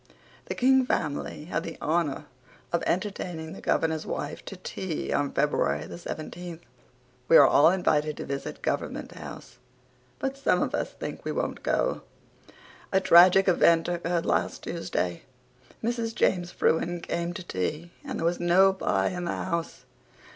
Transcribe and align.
The 0.45 0.55
King 0.55 0.83
family 0.83 1.45
had 1.45 1.61
the 1.61 1.77
honour 1.79 2.25
of 2.73 2.81
entertaining 2.87 3.53
the 3.53 3.61
Governor's 3.61 4.03
wife 4.03 4.43
to 4.45 4.57
tea 4.57 5.13
on 5.13 5.31
February 5.31 5.85
the 5.85 5.99
seventeenth. 5.99 6.61
We 7.27 7.37
are 7.37 7.45
all 7.45 7.69
invited 7.69 8.17
to 8.17 8.25
visit 8.25 8.63
Government 8.63 9.11
House 9.11 9.59
but 10.17 10.35
some 10.39 10.63
of 10.63 10.73
us 10.73 10.89
think 10.89 11.23
we 11.23 11.31
won't 11.31 11.61
go. 11.61 12.01
A 12.91 12.99
tragic 12.99 13.47
event 13.47 13.87
occurred 13.87 14.25
last 14.25 14.63
Tuesday. 14.63 15.21
Mrs. 15.83 16.15
James 16.15 16.49
Frewen 16.51 17.01
came 17.01 17.31
to 17.35 17.43
tea 17.43 17.91
and 18.03 18.17
there 18.17 18.25
was 18.25 18.39
no 18.39 18.73
pie 18.73 19.09
in 19.09 19.25
the 19.25 19.35
house. 19.35 19.85